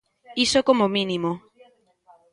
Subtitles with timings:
[0.45, 1.31] Iso como mínimo.